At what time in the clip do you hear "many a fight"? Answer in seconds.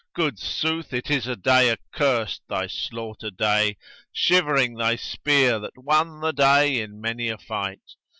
6.99-7.83